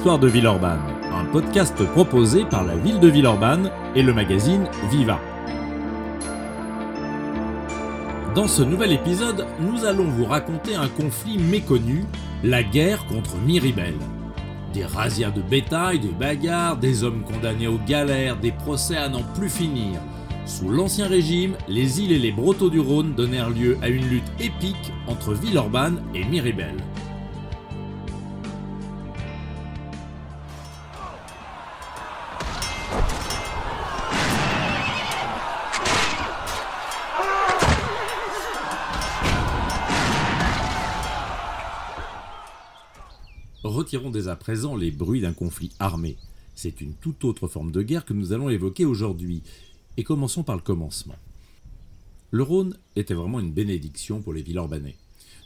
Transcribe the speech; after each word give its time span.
l'histoire 0.00 0.18
de 0.18 0.28
Villeurbanne, 0.28 0.80
un 1.12 1.26
podcast 1.26 1.76
proposé 1.92 2.46
par 2.46 2.64
la 2.64 2.74
ville 2.74 3.00
de 3.00 3.08
Villeurbanne 3.08 3.70
et 3.94 4.02
le 4.02 4.14
magazine 4.14 4.66
Viva. 4.90 5.20
Dans 8.34 8.48
ce 8.48 8.62
nouvel 8.62 8.92
épisode, 8.92 9.44
nous 9.60 9.84
allons 9.84 10.08
vous 10.08 10.24
raconter 10.24 10.74
un 10.74 10.88
conflit 10.88 11.36
méconnu, 11.36 12.06
la 12.42 12.62
guerre 12.62 13.04
contre 13.08 13.36
Miribel. 13.44 13.92
Des 14.72 14.86
razzias 14.86 15.32
de 15.32 15.42
bétail, 15.42 15.98
des 15.98 16.08
bagarres, 16.18 16.78
des 16.78 17.04
hommes 17.04 17.22
condamnés 17.22 17.68
aux 17.68 17.80
galères, 17.86 18.38
des 18.38 18.52
procès 18.52 18.96
à 18.96 19.10
n'en 19.10 19.22
plus 19.34 19.50
finir. 19.50 20.00
Sous 20.46 20.70
l'Ancien 20.70 21.08
Régime, 21.08 21.56
les 21.68 22.00
îles 22.00 22.12
et 22.12 22.18
les 22.18 22.32
Brotteaux 22.32 22.70
du 22.70 22.80
Rhône 22.80 23.12
donnèrent 23.14 23.50
lieu 23.50 23.76
à 23.82 23.88
une 23.88 24.08
lutte 24.08 24.32
épique 24.40 24.94
entre 25.06 25.34
Villeurbanne 25.34 26.00
et 26.14 26.24
Miribel. 26.24 26.76
Retirons 43.70 44.10
dès 44.10 44.26
à 44.26 44.34
présent 44.34 44.74
les 44.74 44.90
bruits 44.90 45.20
d'un 45.20 45.32
conflit 45.32 45.70
armé. 45.78 46.16
C'est 46.56 46.80
une 46.80 46.94
toute 46.94 47.24
autre 47.24 47.46
forme 47.46 47.70
de 47.70 47.82
guerre 47.82 48.04
que 48.04 48.12
nous 48.12 48.32
allons 48.32 48.50
évoquer 48.50 48.84
aujourd'hui. 48.84 49.42
Et 49.96 50.02
commençons 50.02 50.42
par 50.42 50.56
le 50.56 50.60
commencement. 50.60 51.14
Le 52.32 52.42
Rhône 52.42 52.76
était 52.96 53.14
vraiment 53.14 53.38
une 53.38 53.52
bénédiction 53.52 54.22
pour 54.22 54.32
les 54.32 54.42
Villeurbanais. 54.42 54.96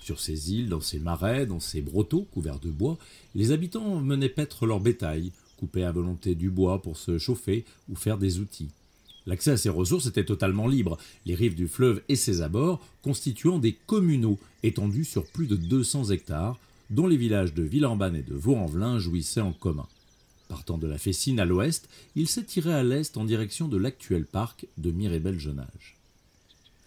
Sur 0.00 0.20
ces 0.20 0.54
îles, 0.54 0.70
dans 0.70 0.80
ces 0.80 1.00
marais, 1.00 1.44
dans 1.44 1.60
ces 1.60 1.82
brotteaux 1.82 2.26
couverts 2.32 2.60
de 2.60 2.70
bois, 2.70 2.96
les 3.34 3.52
habitants 3.52 4.00
menaient 4.00 4.30
paître 4.30 4.64
leur 4.64 4.80
bétail, 4.80 5.30
coupaient 5.58 5.84
à 5.84 5.92
volonté 5.92 6.34
du 6.34 6.48
bois 6.48 6.80
pour 6.80 6.96
se 6.96 7.18
chauffer 7.18 7.66
ou 7.90 7.94
faire 7.94 8.16
des 8.16 8.38
outils. 8.38 8.70
L'accès 9.26 9.50
à 9.50 9.58
ces 9.58 9.68
ressources 9.68 10.06
était 10.06 10.24
totalement 10.24 10.66
libre, 10.66 10.96
les 11.26 11.34
rives 11.34 11.54
du 11.54 11.68
fleuve 11.68 12.00
et 12.08 12.16
ses 12.16 12.40
abords 12.40 12.80
constituant 13.02 13.58
des 13.58 13.74
communaux 13.74 14.38
étendus 14.62 15.04
sur 15.04 15.26
plus 15.26 15.46
de 15.46 15.56
200 15.56 16.08
hectares, 16.08 16.58
dont 16.90 17.06
les 17.06 17.16
villages 17.16 17.54
de 17.54 17.62
Villeurbanne 17.62 18.16
et 18.16 18.22
de 18.22 18.34
Vaux-en-Velin 18.34 18.98
jouissaient 18.98 19.40
en 19.40 19.52
commun. 19.52 19.86
Partant 20.48 20.78
de 20.78 20.86
la 20.86 20.98
Fessine 20.98 21.40
à 21.40 21.44
l'ouest, 21.44 21.88
il 22.16 22.28
s'étirait 22.28 22.74
à 22.74 22.82
l'est 22.82 23.16
en 23.16 23.24
direction 23.24 23.68
de 23.68 23.76
l'actuel 23.76 24.26
parc 24.26 24.66
de 24.78 24.90
Mirébel-Jonage. 24.90 25.96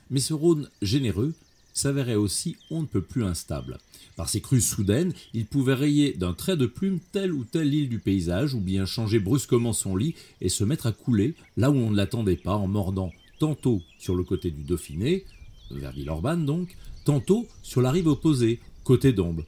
Mais 0.10 0.20
ce 0.20 0.34
Rhône 0.34 0.70
généreux 0.82 1.34
s'avérait 1.74 2.16
aussi 2.16 2.56
on 2.70 2.82
ne 2.82 2.88
peut 2.88 3.02
plus 3.02 3.24
instable. 3.24 3.78
Par 4.16 4.30
ses 4.30 4.42
crues 4.42 4.62
soudaines, 4.62 5.14
il 5.34 5.46
pouvait 5.46 5.74
rayer 5.74 6.14
d'un 6.14 6.34
trait 6.34 6.58
de 6.58 6.66
plume 6.66 7.00
telle 7.12 7.34
ou 7.34 7.44
telle 7.44 7.74
île 7.74 7.90
du 7.90 8.00
paysage, 8.00 8.54
ou 8.54 8.60
bien 8.60 8.86
changer 8.86 9.20
brusquement 9.20 9.74
son 9.74 9.96
lit 9.96 10.16
et 10.42 10.50
se 10.50 10.64
mettre 10.64 10.88
à 10.88 10.92
couler 10.92 11.36
là 11.56 11.70
où 11.70 11.76
on 11.76 11.92
ne 11.92 11.96
l'attendait 11.96 12.36
pas 12.36 12.56
en 12.56 12.68
mordant 12.68 13.12
tantôt 13.40 13.82
sur 14.00 14.16
le 14.16 14.24
côté 14.24 14.50
du 14.50 14.64
Dauphiné, 14.64 15.26
vers 15.70 15.92
Villeurbanne 15.92 16.46
donc, 16.46 16.76
tantôt 17.06 17.48
sur 17.62 17.82
la 17.82 17.92
rive 17.92 18.08
opposée, 18.08 18.60
côté 18.84 19.14
d'Ombe. 19.14 19.44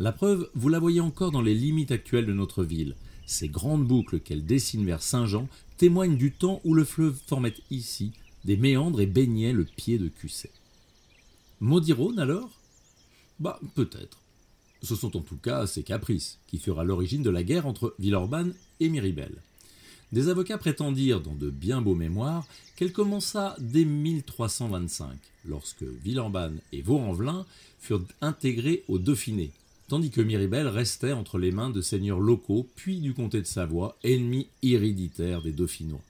La 0.00 0.12
preuve, 0.12 0.48
vous 0.54 0.68
la 0.68 0.78
voyez 0.78 1.00
encore 1.00 1.32
dans 1.32 1.42
les 1.42 1.54
limites 1.54 1.90
actuelles 1.90 2.26
de 2.26 2.32
notre 2.32 2.62
ville. 2.62 2.94
Ces 3.26 3.48
grandes 3.48 3.84
boucles 3.84 4.20
qu'elle 4.20 4.46
dessine 4.46 4.86
vers 4.86 5.02
Saint-Jean 5.02 5.48
témoignent 5.76 6.16
du 6.16 6.30
temps 6.30 6.60
où 6.62 6.72
le 6.72 6.84
fleuve 6.84 7.18
formait 7.26 7.54
ici 7.70 8.12
des 8.44 8.56
méandres 8.56 9.00
et 9.00 9.06
baignait 9.06 9.52
le 9.52 9.64
pied 9.64 9.98
de 9.98 10.08
Cusset. 10.08 10.52
Maudit 11.60 11.92
Rhône 11.92 12.20
alors? 12.20 12.50
Bah, 13.40 13.58
peut-être. 13.74 14.18
Ce 14.82 14.94
sont 14.94 15.16
en 15.16 15.20
tout 15.20 15.36
cas 15.36 15.66
ces 15.66 15.82
caprices 15.82 16.38
qui 16.46 16.58
furent 16.58 16.78
à 16.78 16.84
l'origine 16.84 17.24
de 17.24 17.30
la 17.30 17.42
guerre 17.42 17.66
entre 17.66 17.96
Villeurbanne 17.98 18.54
et 18.78 18.88
Miribel. 18.88 19.42
Des 20.12 20.28
avocats 20.28 20.58
prétendirent, 20.58 21.20
dans 21.20 21.34
de 21.34 21.50
bien 21.50 21.82
beaux 21.82 21.96
mémoires, 21.96 22.46
qu'elle 22.76 22.92
commença 22.92 23.56
dès 23.58 23.84
1325, 23.84 25.18
lorsque 25.44 25.82
Villeurbanne 25.82 26.60
et 26.72 26.82
Vaux-en-Velin 26.82 27.44
furent 27.80 28.04
intégrés 28.20 28.84
au 28.88 28.98
Dauphiné, 28.98 29.50
tandis 29.88 30.10
que 30.10 30.20
Miribel 30.20 30.68
restait 30.68 31.12
entre 31.12 31.38
les 31.38 31.50
mains 31.50 31.70
de 31.70 31.80
seigneurs 31.80 32.20
locaux, 32.20 32.68
puis 32.76 33.00
du 33.00 33.14
comté 33.14 33.40
de 33.40 33.46
Savoie, 33.46 33.96
ennemi 34.04 34.46
héréditaire 34.62 35.42
des 35.42 35.52
Dauphinois. 35.52 36.02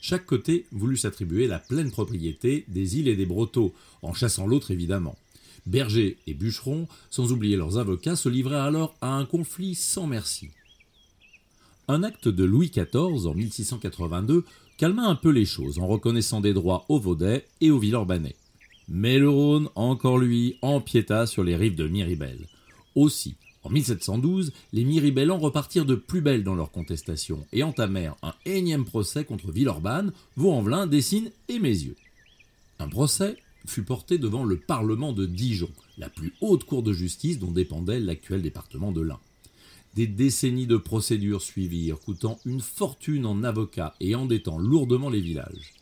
Chaque 0.00 0.26
côté 0.26 0.66
voulut 0.72 0.96
s'attribuer 0.96 1.46
la 1.46 1.60
pleine 1.60 1.92
propriété 1.92 2.64
des 2.66 2.98
îles 2.98 3.06
et 3.06 3.14
des 3.14 3.24
brotteaux, 3.24 3.72
en 4.02 4.12
chassant 4.12 4.48
l'autre 4.48 4.72
évidemment. 4.72 5.16
Bergers 5.64 6.16
et 6.26 6.34
bûcherons, 6.34 6.88
sans 7.08 7.30
oublier 7.30 7.56
leurs 7.56 7.78
avocats, 7.78 8.16
se 8.16 8.28
livraient 8.28 8.56
alors 8.56 8.96
à 9.00 9.14
un 9.14 9.24
conflit 9.24 9.76
sans 9.76 10.08
merci. 10.08 10.50
Un 11.86 12.02
acte 12.02 12.26
de 12.26 12.42
Louis 12.42 12.70
XIV 12.70 13.26
en 13.26 13.34
1682 13.34 14.44
calma 14.76 15.06
un 15.06 15.14
peu 15.14 15.30
les 15.30 15.44
choses 15.44 15.78
en 15.78 15.86
reconnaissant 15.86 16.40
des 16.40 16.52
droits 16.52 16.84
aux 16.88 16.98
Vaudais 16.98 17.44
et 17.60 17.70
aux 17.70 17.78
Villeurbanais. 17.78 18.34
Mais 18.88 19.20
le 19.20 19.30
Rhône, 19.30 19.68
encore 19.76 20.18
lui, 20.18 20.56
empiéta 20.62 21.26
sur 21.26 21.44
les 21.44 21.54
rives 21.54 21.76
de 21.76 21.86
Miribel. 21.86 22.48
Aussi, 22.94 23.36
en 23.64 23.70
1712, 23.70 24.52
les 24.72 24.84
Miribellans 24.84 25.38
repartirent 25.38 25.84
de 25.84 25.94
plus 25.94 26.20
belle 26.20 26.42
dans 26.42 26.54
leur 26.54 26.72
contestation 26.72 27.46
et 27.52 27.62
entamèrent 27.62 28.16
un 28.22 28.34
énième 28.44 28.84
procès 28.84 29.24
contre 29.24 29.52
Villeurbanne, 29.52 30.12
Vaux-en-Velin, 30.36 30.86
Dessines 30.86 31.30
et 31.48 31.58
Mézieux. 31.58 31.96
Un 32.78 32.88
procès 32.88 33.36
fut 33.66 33.84
porté 33.84 34.18
devant 34.18 34.44
le 34.44 34.56
Parlement 34.56 35.12
de 35.12 35.26
Dijon, 35.26 35.70
la 35.96 36.08
plus 36.08 36.34
haute 36.40 36.64
cour 36.64 36.82
de 36.82 36.92
justice 36.92 37.38
dont 37.38 37.52
dépendait 37.52 38.00
l'actuel 38.00 38.42
département 38.42 38.90
de 38.90 39.00
l'Ain. 39.00 39.20
Des 39.94 40.06
décennies 40.06 40.66
de 40.66 40.78
procédures 40.78 41.42
suivirent, 41.42 42.00
coûtant 42.00 42.40
une 42.44 42.60
fortune 42.60 43.26
en 43.26 43.44
avocats 43.44 43.94
et 44.00 44.14
endettant 44.14 44.58
lourdement 44.58 45.10
les 45.10 45.20
villages. 45.20 45.74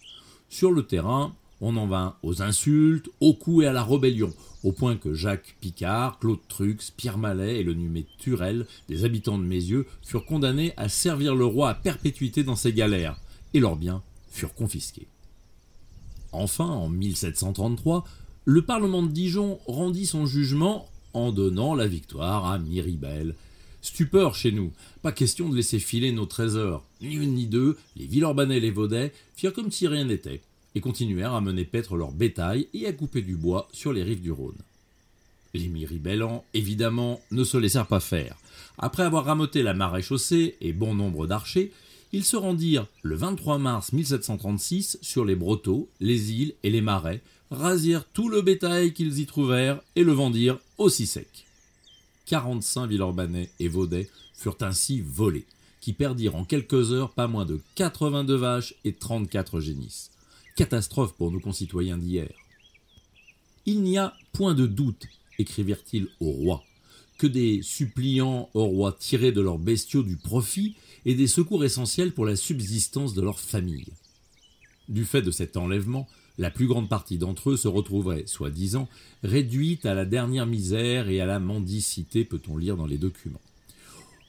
Sur 0.48 0.72
le 0.72 0.82
terrain, 0.82 1.34
on 1.60 1.76
en 1.76 1.86
vint 1.86 2.16
aux 2.22 2.42
insultes, 2.42 3.08
aux 3.20 3.34
coups 3.34 3.64
et 3.64 3.66
à 3.66 3.72
la 3.72 3.84
rébellion, 3.84 4.32
au 4.64 4.72
point 4.72 4.96
que 4.96 5.14
Jacques 5.14 5.56
Picard, 5.60 6.18
Claude 6.18 6.40
Trux, 6.48 6.78
Pierre 6.96 7.18
Mallet 7.18 7.60
et 7.60 7.62
le 7.62 7.74
numé 7.74 8.06
Turel, 8.18 8.66
des 8.88 9.04
habitants 9.04 9.38
de 9.38 9.44
Mézieux, 9.44 9.86
furent 10.02 10.24
condamnés 10.24 10.72
à 10.76 10.88
servir 10.88 11.34
le 11.34 11.44
roi 11.44 11.70
à 11.70 11.74
perpétuité 11.74 12.42
dans 12.42 12.56
ses 12.56 12.72
galères, 12.72 13.20
et 13.54 13.60
leurs 13.60 13.76
biens 13.76 14.02
furent 14.30 14.54
confisqués. 14.54 15.06
Enfin, 16.32 16.66
en 16.66 16.88
1733, 16.88 18.04
le 18.44 18.62
Parlement 18.62 19.02
de 19.02 19.10
Dijon 19.10 19.58
rendit 19.66 20.06
son 20.06 20.26
jugement 20.26 20.88
en 21.12 21.32
donnant 21.32 21.74
la 21.74 21.86
victoire 21.86 22.46
à 22.46 22.58
Miribel. 22.58 23.34
Stupeur 23.82 24.34
chez 24.34 24.52
nous, 24.52 24.72
pas 25.02 25.12
question 25.12 25.48
de 25.48 25.56
laisser 25.56 25.78
filer 25.78 26.12
nos 26.12 26.26
trésors. 26.26 26.84
Ni 27.00 27.14
une 27.14 27.34
ni 27.34 27.46
deux, 27.46 27.76
les 27.96 28.06
Villeurbanais 28.06 28.58
et 28.58 28.60
les 28.60 28.70
Vaudais 28.70 29.12
firent 29.34 29.54
comme 29.54 29.70
si 29.70 29.88
rien 29.88 30.04
n'était 30.04 30.42
et 30.74 30.80
continuèrent 30.80 31.34
à 31.34 31.40
mener 31.40 31.64
paître 31.64 31.96
leur 31.96 32.12
bétail 32.12 32.68
et 32.74 32.86
à 32.86 32.92
couper 32.92 33.22
du 33.22 33.36
bois 33.36 33.68
sur 33.72 33.92
les 33.92 34.02
rives 34.02 34.20
du 34.20 34.30
Rhône. 34.30 34.58
Les 35.54 35.66
miribellans, 35.66 36.44
évidemment, 36.54 37.20
ne 37.30 37.42
se 37.42 37.56
laissèrent 37.56 37.88
pas 37.88 38.00
faire. 38.00 38.36
Après 38.78 39.02
avoir 39.02 39.24
ramoté 39.24 39.62
la 39.62 39.74
maréchaussée 39.74 40.56
et 40.60 40.72
bon 40.72 40.94
nombre 40.94 41.26
d'archers, 41.26 41.72
ils 42.12 42.24
se 42.24 42.36
rendirent 42.36 42.86
le 43.02 43.16
23 43.16 43.58
mars 43.58 43.92
1736 43.92 44.98
sur 45.02 45.24
les 45.24 45.36
brotteaux, 45.36 45.88
les 46.00 46.32
îles 46.32 46.54
et 46.62 46.70
les 46.70 46.80
marais, 46.80 47.20
rasirent 47.50 48.04
tout 48.12 48.28
le 48.28 48.42
bétail 48.42 48.92
qu'ils 48.92 49.18
y 49.18 49.26
trouvèrent 49.26 49.80
et 49.96 50.04
le 50.04 50.12
vendirent 50.12 50.58
aussi 50.78 51.06
sec. 51.06 51.46
45 52.26 52.86
Villeurbanais 52.86 53.50
et 53.58 53.68
Vaudais 53.68 54.08
furent 54.34 54.56
ainsi 54.60 55.00
volés, 55.00 55.46
qui 55.80 55.92
perdirent 55.92 56.36
en 56.36 56.44
quelques 56.44 56.92
heures 56.92 57.10
pas 57.10 57.26
moins 57.26 57.44
de 57.44 57.60
82 57.74 58.34
vaches 58.36 58.74
et 58.84 58.92
34 58.92 59.58
génisses 59.60 60.10
catastrophe 60.60 61.14
pour 61.14 61.30
nos 61.30 61.40
concitoyens 61.40 61.96
d'hier. 61.96 62.28
Il 63.64 63.80
n'y 63.80 63.96
a 63.96 64.12
point 64.34 64.52
de 64.52 64.66
doute, 64.66 65.06
écrivirent-ils 65.38 66.08
au 66.20 66.30
roi, 66.30 66.62
que 67.16 67.26
des 67.26 67.62
suppliants 67.62 68.50
au 68.52 68.66
roi 68.66 68.92
tiraient 68.92 69.32
de 69.32 69.40
leurs 69.40 69.58
bestiaux 69.58 70.02
du 70.02 70.18
profit 70.18 70.74
et 71.06 71.14
des 71.14 71.28
secours 71.28 71.64
essentiels 71.64 72.12
pour 72.12 72.26
la 72.26 72.36
subsistance 72.36 73.14
de 73.14 73.22
leurs 73.22 73.40
familles. 73.40 73.94
Du 74.90 75.06
fait 75.06 75.22
de 75.22 75.30
cet 75.30 75.56
enlèvement, 75.56 76.06
la 76.36 76.50
plus 76.50 76.66
grande 76.66 76.90
partie 76.90 77.16
d'entre 77.16 77.52
eux 77.52 77.56
se 77.56 77.68
retrouverait, 77.68 78.26
soi-disant, 78.26 78.86
réduite 79.22 79.86
à 79.86 79.94
la 79.94 80.04
dernière 80.04 80.46
misère 80.46 81.08
et 81.08 81.22
à 81.22 81.26
la 81.26 81.40
mendicité, 81.40 82.26
peut-on 82.26 82.58
lire 82.58 82.76
dans 82.76 82.86
les 82.86 82.98
documents. 82.98 83.40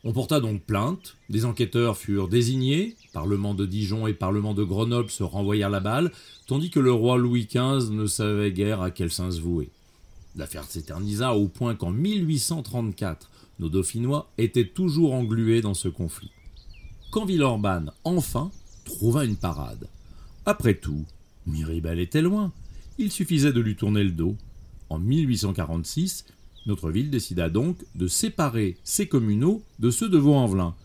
On 0.04 0.14
porta 0.14 0.40
donc 0.40 0.64
plainte, 0.64 1.18
des 1.30 1.46
enquêteurs 1.46 1.96
furent 1.96 2.28
désignés, 2.28 2.96
Parlement 3.14 3.54
de 3.54 3.68
Dijon 3.68 4.08
et 4.08 4.14
Parlement 4.14 4.56
de 4.56 4.64
Grenoble 4.64 5.12
se 5.12 5.22
renvoyèrent 5.22 5.70
la 5.70 5.80
balle, 5.80 6.12
tandis 6.48 6.72
que 6.72 6.80
le 6.80 6.92
roi 6.92 7.20
Louis 7.20 7.46
XV 7.46 7.92
ne 7.92 8.08
savait 8.08 8.52
guère 8.52 8.82
à 8.82 8.90
quel 8.90 9.12
sens 9.12 9.36
se 9.36 9.42
vouer. 9.42 9.70
L'affaire 10.36 10.64
s'éternisa 10.64 11.36
au 11.36 11.48
point 11.48 11.76
qu'en 11.76 11.92
1834, 11.92 13.30
nos 13.60 13.70
Dauphinois 13.70 14.32
étaient 14.40 14.68
toujours 14.68 15.14
englués 15.14 15.62
dans 15.62 15.76
ce 15.76 15.88
conflit. 15.88 16.32
Quand 17.12 17.26
Villeurbanne, 17.26 17.92
enfin, 18.04 18.50
trouva 18.86 19.24
une 19.24 19.36
parade. 19.36 19.88
Après 20.48 20.74
tout, 20.74 21.06
Miribel 21.46 22.00
était 22.00 22.24
loin. 22.24 22.52
Il 22.98 23.12
suffisait 23.12 23.54
de 23.54 23.60
lui 23.60 23.76
tourner 23.76 24.04
le 24.04 24.12
dos. 24.12 24.36
En 24.90 24.98
1846, 24.98 26.26
Notre 26.66 26.92
ville 26.92 27.10
décida 27.10 27.50
donc 27.50 27.78
de 27.96 28.08
séparer 28.08 28.78
ses 28.84 29.08
communaux 29.08 29.62
de 29.80 29.90
ceux 29.90 30.10
de 30.10 30.18
Vaux-en-Velin. 30.18 30.76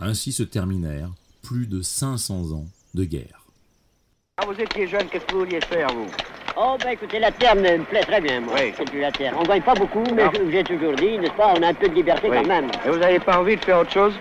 Ainsi 0.00 0.32
se 0.32 0.42
terminèrent 0.42 1.10
plus 1.42 1.66
de 1.66 1.80
500 1.80 2.52
ans 2.52 2.66
de 2.94 3.04
guerre. 3.04 3.44
Quand 4.36 4.46
vous 4.52 4.60
étiez 4.60 4.88
jeune, 4.88 5.06
qu'est-ce 5.08 5.24
que 5.26 5.32
vous 5.32 5.40
vouliez 5.40 5.60
faire, 5.60 5.88
vous? 5.94 6.06
Oh, 6.56 6.76
ben 6.82 6.90
écoutez, 6.90 7.18
la 7.18 7.30
terre 7.30 7.54
me, 7.54 7.78
me 7.78 7.84
plaît 7.84 8.02
très 8.02 8.20
bien, 8.20 8.40
moi. 8.40 8.54
Oui. 8.56 8.72
C'est 8.76 8.90
du 8.90 9.00
la 9.00 9.12
terre. 9.12 9.34
On 9.38 9.42
gagne 9.44 9.62
pas 9.62 9.74
beaucoup, 9.74 10.02
mais 10.14 10.24
Non. 10.24 10.30
je 10.34 10.42
vous 10.42 10.50
ai 10.50 10.64
toujours 10.64 10.94
dit, 10.96 11.18
n'est-ce 11.18 11.32
pas, 11.36 11.54
on 11.56 11.62
a 11.62 11.68
un 11.68 11.74
peu 11.74 11.88
de 11.88 11.94
liberté 11.94 12.28
Oui. 12.28 12.36
quand 12.36 12.46
même. 12.46 12.70
Et 12.84 12.90
vous 12.90 12.98
n'avez 12.98 13.20
pas 13.20 13.38
envie 13.40 13.56
de 13.56 13.64
faire 13.64 13.80
autre 13.80 13.92
chose? 13.92 14.12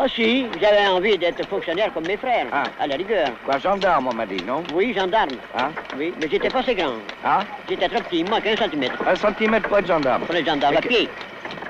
Ah 0.00 0.06
si, 0.08 0.46
j'avais 0.60 0.86
envie 0.86 1.18
d'être 1.18 1.44
fonctionnaire 1.48 1.92
comme 1.92 2.06
mes 2.06 2.16
frères, 2.16 2.46
Ah. 2.52 2.62
à 2.80 2.86
la 2.86 2.94
rigueur. 2.94 3.28
Quoi, 3.44 3.58
gendarme, 3.58 4.06
on 4.06 4.14
m'a 4.14 4.26
dit, 4.26 4.42
non? 4.46 4.62
Oui, 4.72 4.94
gendarme. 4.94 5.30
Hein? 5.58 5.70
Oui, 5.96 6.14
mais 6.20 6.28
j'étais 6.30 6.48
pas 6.48 6.60
assez 6.60 6.76
grand. 6.76 6.92
Ah? 7.24 7.40
J'étais 7.68 7.88
trop 7.88 8.00
petit, 8.02 8.20
il 8.20 8.30
manque 8.30 8.46
un 8.46 8.56
centimètre. 8.56 8.94
Un 9.06 9.16
centimètre 9.16 9.68
pour 9.68 9.78
être 9.78 9.88
gendarme. 9.88 10.22
Pour 10.22 10.34
les 10.34 10.44
gendarmes 10.44 10.76
à 10.76 10.80
pied. 10.80 11.08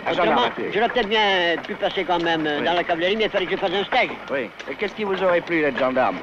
Un 0.07 0.11
gendarme 0.13 0.29
Autrement, 0.31 0.47
à 0.47 0.51
pied. 0.51 0.71
j'aurais 0.75 0.89
peut-être 0.91 1.09
bien 1.09 1.57
pu 1.67 1.75
passer 1.77 2.05
quand 2.05 2.23
même 2.23 2.47
euh, 2.47 2.59
Oui. 2.61 2.67
dans 2.67 2.75
la 2.75 2.85
cavalerie, 2.85 3.17
mais 3.17 3.25
il 3.25 3.31
fallait 3.31 3.47
que 3.47 3.53
je 3.53 3.57
fasse 3.57 3.73
un 3.73 3.85
stage. 3.85 4.11
Oui. 4.31 4.51
Et 4.71 4.75
qu'est-ce 4.75 4.95
qui 4.95 5.05
vous 5.05 5.23
aurait 5.23 5.41
plu 5.41 5.63
d'être 5.63 5.79
gendarme? 5.79 6.19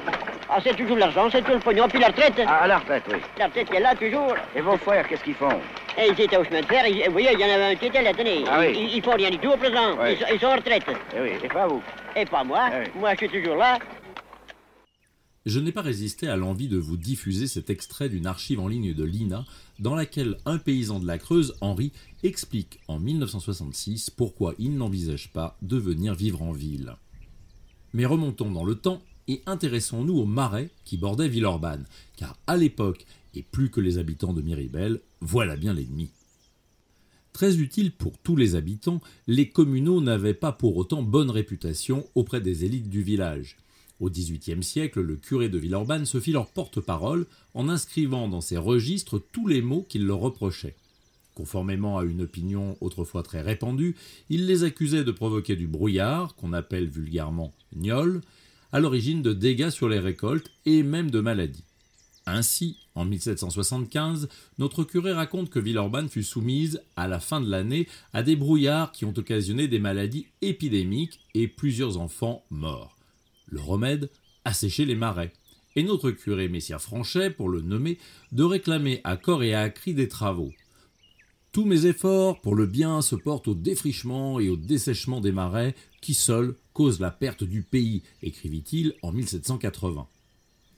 Ah, 0.48 0.58
c'est 0.62 0.76
toujours 0.76 0.96
l'argent, 0.98 1.28
c'est 1.30 1.40
toujours 1.40 1.56
le 1.56 1.60
pognon, 1.60 1.88
puis 1.88 1.98
la 1.98 2.06
retraite. 2.06 2.40
ah, 2.46 2.68
la 2.68 2.78
retraite, 2.78 3.02
oui. 3.10 3.18
La 3.36 3.46
retraite 3.46 3.68
qui 3.68 3.76
est 3.76 3.80
là 3.80 3.96
toujours. 3.96 4.34
Et 4.54 4.60
vos 4.60 4.76
frères, 4.76 5.08
qu'est-ce 5.08 5.24
qu'ils 5.24 5.34
font? 5.34 5.48
Ils 5.98 6.20
étaient 6.20 6.36
au 6.36 6.44
chemin 6.44 6.60
de 6.60 6.66
fer, 6.66 6.84
vous 7.06 7.12
voyez, 7.12 7.30
il 7.32 7.40
y 7.40 7.44
en 7.44 7.48
avait 7.48 7.72
un 7.72 7.74
qui 7.76 7.86
était 7.86 8.02
là, 8.02 8.12
tenez. 8.12 8.44
Ah 8.46 8.60
oui. 8.60 8.72
Ils, 8.76 8.96
ils 8.96 9.02
font 9.02 9.14
rien 9.16 9.30
du 9.30 9.38
tout 9.38 9.48
au 9.50 9.56
présent. 9.56 9.96
Oui. 10.00 10.12
Ils, 10.12 10.18
sont- 10.18 10.26
ils 10.34 10.40
sont 10.40 10.46
en 10.46 10.56
retraite. 10.56 10.84
Eh 11.16 11.20
oui, 11.20 11.30
et 11.42 11.48
pas 11.48 11.66
vous. 11.66 11.82
Et 12.14 12.24
pas 12.24 12.44
moi. 12.44 12.68
Ah 12.70 12.80
oui. 12.84 12.90
Moi, 12.98 13.12
je 13.14 13.26
suis 13.26 13.28
toujours 13.28 13.56
là. 13.56 13.78
Je 15.46 15.60
n'ai 15.60 15.70
pas 15.70 15.82
résisté 15.82 16.26
à 16.26 16.36
l'envie 16.36 16.66
de 16.68 16.76
vous 16.76 16.96
diffuser 16.96 17.46
cet 17.46 17.70
extrait 17.70 18.08
d'une 18.08 18.26
archive 18.26 18.58
en 18.58 18.66
ligne 18.66 18.92
de 18.94 19.04
l'INA 19.04 19.44
dans 19.78 19.94
laquelle 19.94 20.38
un 20.44 20.58
paysan 20.58 20.98
de 20.98 21.06
la 21.06 21.18
Creuse, 21.18 21.54
Henri, 21.60 21.92
explique 22.24 22.80
en 22.88 22.98
1966 22.98 24.10
pourquoi 24.10 24.54
il 24.58 24.76
n'envisage 24.76 25.28
pas 25.32 25.56
de 25.62 25.76
venir 25.76 26.14
vivre 26.16 26.42
en 26.42 26.50
ville. 26.50 26.96
Mais 27.92 28.06
remontons 28.06 28.50
dans 28.50 28.64
le 28.64 28.74
temps 28.74 29.00
et 29.28 29.42
intéressons-nous 29.46 30.18
aux 30.18 30.24
marais 30.26 30.68
qui 30.84 30.96
bordaient 30.96 31.28
Villeurbanne, 31.28 31.86
car 32.16 32.36
à 32.48 32.56
l'époque, 32.56 33.06
et 33.36 33.42
plus 33.42 33.70
que 33.70 33.80
les 33.80 33.98
habitants 33.98 34.32
de 34.32 34.42
Miribel, 34.42 35.00
voilà 35.20 35.56
bien 35.56 35.74
l'ennemi. 35.74 36.10
Très 37.32 37.58
utile 37.58 37.92
pour 37.92 38.16
tous 38.18 38.34
les 38.34 38.54
habitants, 38.54 39.02
les 39.26 39.50
communaux 39.50 40.00
n'avaient 40.00 40.34
pas 40.34 40.52
pour 40.52 40.76
autant 40.78 41.02
bonne 41.02 41.30
réputation 41.30 42.06
auprès 42.14 42.40
des 42.40 42.64
élites 42.64 42.88
du 42.88 43.02
village. 43.02 43.58
Au 44.00 44.10
XVIIIe 44.10 44.62
siècle, 44.62 45.00
le 45.00 45.16
curé 45.16 45.48
de 45.48 45.58
Villeurbanne 45.58 46.06
se 46.06 46.18
fit 46.18 46.32
leur 46.32 46.48
porte-parole 46.48 47.26
en 47.54 47.68
inscrivant 47.68 48.28
dans 48.28 48.40
ses 48.40 48.56
registres 48.56 49.22
tous 49.32 49.46
les 49.46 49.60
maux 49.60 49.86
qu'il 49.88 50.06
leur 50.06 50.18
reprochait. 50.18 50.76
Conformément 51.34 51.98
à 51.98 52.04
une 52.04 52.22
opinion 52.22 52.78
autrefois 52.80 53.22
très 53.22 53.42
répandue, 53.42 53.96
il 54.30 54.46
les 54.46 54.64
accusait 54.64 55.04
de 55.04 55.12
provoquer 55.12 55.56
du 55.56 55.66
brouillard, 55.66 56.34
qu'on 56.36 56.54
appelle 56.54 56.88
vulgairement 56.88 57.52
gnol, 57.74 58.22
à 58.72 58.80
l'origine 58.80 59.20
de 59.20 59.34
dégâts 59.34 59.68
sur 59.68 59.90
les 59.90 59.98
récoltes 59.98 60.50
et 60.64 60.82
même 60.82 61.10
de 61.10 61.20
maladies. 61.20 61.64
Ainsi, 62.26 62.78
en 62.96 63.04
1775, 63.04 64.28
notre 64.58 64.82
curé 64.82 65.12
raconte 65.12 65.48
que 65.48 65.60
Villeurbanne 65.60 66.08
fut 66.08 66.24
soumise, 66.24 66.82
à 66.96 67.06
la 67.06 67.20
fin 67.20 67.40
de 67.40 67.48
l'année, 67.48 67.86
à 68.12 68.24
des 68.24 68.34
brouillards 68.34 68.90
qui 68.90 69.04
ont 69.04 69.14
occasionné 69.16 69.68
des 69.68 69.78
maladies 69.78 70.26
épidémiques 70.42 71.20
et 71.34 71.46
plusieurs 71.46 71.98
enfants 71.98 72.44
morts. 72.50 72.96
Le 73.46 73.60
remède 73.60 74.10
Assécher 74.44 74.84
les 74.84 74.94
marais. 74.94 75.32
Et 75.74 75.82
notre 75.82 76.12
curé 76.12 76.48
Messia 76.48 76.78
Franchet, 76.78 77.30
pour 77.30 77.48
le 77.48 77.60
nommer, 77.60 77.98
de 78.30 78.44
réclamer 78.44 79.00
à 79.02 79.16
corps 79.16 79.42
et 79.42 79.54
à 79.54 79.68
cri 79.70 79.92
des 79.92 80.08
travaux. 80.08 80.52
Tous 81.50 81.64
mes 81.64 81.86
efforts 81.86 82.40
pour 82.40 82.54
le 82.54 82.66
bien 82.66 83.02
se 83.02 83.16
portent 83.16 83.48
au 83.48 83.54
défrichement 83.54 84.38
et 84.38 84.48
au 84.48 84.56
dessèchement 84.56 85.20
des 85.20 85.32
marais 85.32 85.74
qui 86.00 86.14
seuls 86.14 86.54
causent 86.74 87.00
la 87.00 87.10
perte 87.10 87.44
du 87.44 87.62
pays, 87.62 88.02
écrivit-il 88.22 88.94
en 89.02 89.10
1780. 89.10 90.06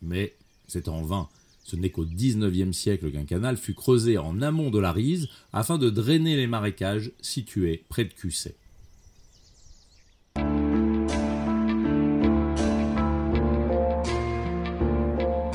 Mais 0.03 0.35
c'est 0.69 0.89
en 0.89 1.03
vain. 1.03 1.29
Ce 1.65 1.77
n'est 1.77 1.91
qu'au 1.91 2.05
XIXe 2.07 2.75
siècle 2.75 3.11
qu'un 3.11 3.25
canal 3.25 3.57
fut 3.57 3.75
creusé 3.75 4.17
en 4.17 4.41
amont 4.41 4.71
de 4.71 4.79
la 4.79 4.93
Rise 4.93 5.29
afin 5.53 5.77
de 5.77 5.91
drainer 5.91 6.37
les 6.37 6.47
marécages 6.47 7.13
situés 7.21 7.85
près 7.89 8.05
de 8.05 8.13
Cusset. 8.13 8.57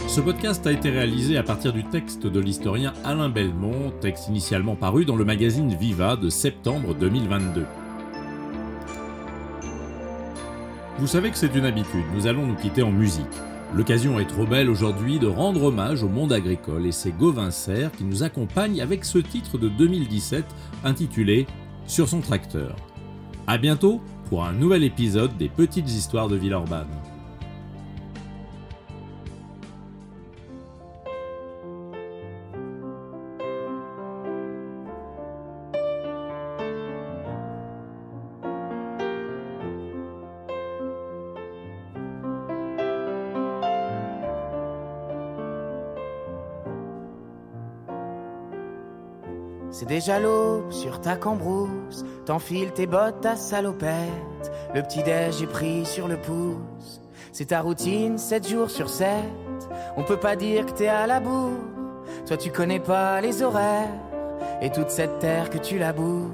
Ce 0.07 0.21
podcast 0.21 0.67
a 0.67 0.71
été 0.71 0.91
réalisé 0.91 1.37
à 1.37 1.43
partir 1.43 1.73
du 1.73 1.83
texte 1.85 2.27
de 2.27 2.39
l'historien 2.39 2.93
Alain 3.03 3.29
Belmont, 3.29 3.91
texte 3.99 4.27
initialement 4.27 4.75
paru 4.75 5.05
dans 5.05 5.15
le 5.15 5.25
magazine 5.25 5.73
Viva 5.73 6.15
de 6.15 6.29
septembre 6.29 6.93
2022. 6.93 7.65
Vous 10.99 11.07
savez 11.07 11.31
que 11.31 11.37
c'est 11.37 11.55
une 11.55 11.65
habitude, 11.65 12.05
nous 12.13 12.27
allons 12.27 12.45
nous 12.45 12.55
quitter 12.55 12.83
en 12.83 12.91
musique. 12.91 13.25
L'occasion 13.75 14.19
est 14.19 14.27
trop 14.27 14.45
belle 14.45 14.69
aujourd'hui 14.69 15.17
de 15.17 15.25
rendre 15.25 15.63
hommage 15.63 16.03
au 16.03 16.07
monde 16.07 16.31
agricole 16.31 16.85
et 16.85 16.91
c'est 16.91 17.11
Gauvin 17.11 17.49
Serre 17.49 17.91
qui 17.91 18.03
nous 18.03 18.21
accompagne 18.21 18.79
avec 18.81 19.03
ce 19.03 19.17
titre 19.17 19.57
de 19.57 19.67
2017 19.67 20.45
intitulé 20.83 21.47
Sur 21.87 22.07
son 22.07 22.21
tracteur. 22.21 22.75
À 23.47 23.57
bientôt 23.57 23.99
pour 24.29 24.45
un 24.45 24.53
nouvel 24.53 24.83
épisode 24.83 25.35
des 25.37 25.49
Petites 25.49 25.89
Histoires 25.89 26.27
de 26.27 26.35
Villeurbanne. 26.35 26.85
C'est 49.73 49.87
déjà 49.87 50.19
l'aube 50.19 50.71
sur 50.71 51.01
ta 51.01 51.15
cambrousse, 51.15 52.05
t'enfiles 52.27 52.73
tes 52.73 52.85
bottes, 52.85 53.21
ta 53.21 53.35
salopette. 53.35 54.51
Le 54.75 54.83
petit-déj 54.83 55.41
est 55.41 55.47
pris 55.47 55.83
sur 55.83 56.07
le 56.07 56.15
pouce. 56.15 57.01
C'est 57.31 57.47
ta 57.47 57.61
routine, 57.61 58.19
7 58.19 58.47
jours 58.47 58.69
sur 58.69 58.87
7. 58.87 59.07
On 59.97 60.03
peut 60.03 60.19
pas 60.19 60.35
dire 60.35 60.67
que 60.67 60.73
t'es 60.73 60.89
à 60.89 61.07
la 61.07 61.19
bourre. 61.19 61.57
Toi, 62.27 62.37
tu 62.37 62.51
connais 62.51 62.79
pas 62.79 63.19
les 63.19 63.41
horaires. 63.41 63.89
Et 64.61 64.69
toute 64.69 64.91
cette 64.91 65.17
terre 65.17 65.49
que 65.49 65.57
tu 65.57 65.79
laboures 65.79 66.29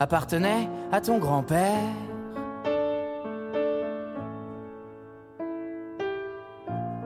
appartenait 0.00 0.70
à 0.92 1.02
ton 1.02 1.18
grand-père. 1.18 1.76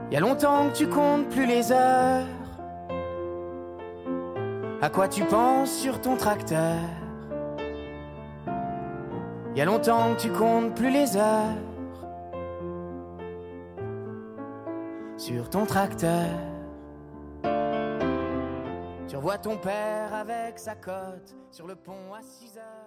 Y 0.09 0.15
a 0.15 0.19
longtemps 0.21 0.69
que 0.69 0.77
tu 0.77 0.87
comptes 0.87 1.27
plus 1.27 1.45
les 1.45 1.73
heures. 1.73 2.23
À 4.79 4.91
quoi 4.91 5.07
tu 5.07 5.23
penses 5.25 5.71
sur 5.71 5.99
ton 6.01 6.15
tracteur? 6.17 6.77
Y 9.55 9.61
a 9.61 9.65
longtemps 9.65 10.13
que 10.13 10.21
tu 10.21 10.31
comptes 10.31 10.75
plus 10.75 10.91
les 10.91 11.17
heures 11.17 11.57
sur 15.17 15.49
ton 15.49 15.65
tracteur. 15.65 16.29
Tu 19.07 19.15
revois 19.15 19.39
ton 19.39 19.57
père 19.57 20.13
avec 20.13 20.59
sa 20.59 20.75
cote 20.75 21.35
sur 21.49 21.65
le 21.65 21.75
pont 21.75 22.13
à 22.13 22.21
6 22.21 22.59
heures. 22.59 22.86